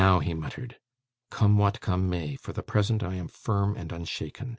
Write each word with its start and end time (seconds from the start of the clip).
he 0.23 0.33
muttered, 0.33 0.79
'come 1.29 1.59
what 1.59 1.79
come 1.79 2.09
may, 2.09 2.35
for 2.35 2.53
the 2.53 2.63
present 2.63 3.03
I 3.03 3.13
am 3.13 3.27
firm 3.27 3.77
and 3.77 3.91
unshaken. 3.91 4.49